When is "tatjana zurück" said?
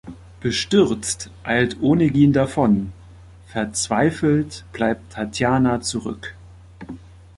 5.13-6.33